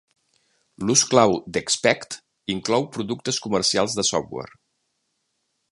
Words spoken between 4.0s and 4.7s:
de software.